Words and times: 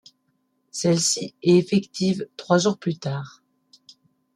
Celle-ci 0.71 1.35
est 1.43 1.57
effective 1.59 2.25
trois 2.35 2.57
jours 2.57 2.79
plus 2.79 2.97
tard. 2.97 3.43